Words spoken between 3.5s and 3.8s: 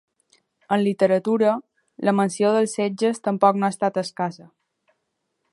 no ha